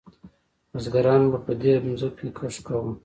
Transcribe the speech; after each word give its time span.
بزګرانو 0.71 1.31
به 1.31 1.39
په 1.45 1.51
دې 1.61 1.73
ځمکو 1.99 2.15
کې 2.17 2.27
کښت 2.37 2.59
کاوه. 2.65 2.91